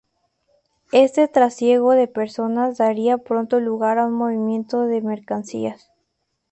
[0.93, 5.91] Este trasiego de personas daría pronto lugar a un movimiento de mercancías.